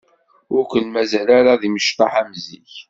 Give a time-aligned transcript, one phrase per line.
[0.55, 2.71] Ur ken-mazal ara d imecṭaḥ am zik.